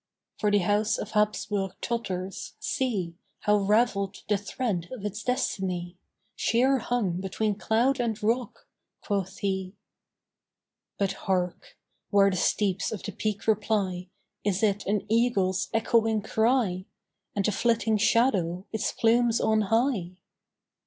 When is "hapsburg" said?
1.11-1.73